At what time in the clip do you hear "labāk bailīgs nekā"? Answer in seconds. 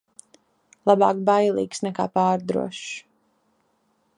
0.91-2.07